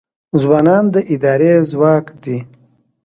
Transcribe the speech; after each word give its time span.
ځوانان 0.41 0.85
د 0.93 0.95
ادارې 1.13 1.51
ځواک 1.69 2.05
دی 2.23 2.37